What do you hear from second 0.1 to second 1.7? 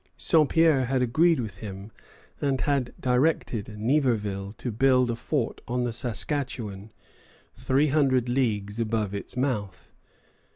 Saint Pierre had agreed with